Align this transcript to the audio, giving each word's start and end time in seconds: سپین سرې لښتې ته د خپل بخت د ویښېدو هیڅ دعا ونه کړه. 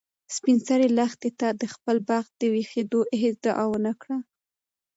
سپین 0.35 0.57
سرې 0.67 0.87
لښتې 0.97 1.29
ته 1.39 1.47
د 1.61 1.63
خپل 1.73 1.97
بخت 2.09 2.31
د 2.39 2.43
ویښېدو 2.53 3.01
هیڅ 3.21 3.35
دعا 3.45 3.65
ونه 3.69 3.93
کړه. 4.01 4.17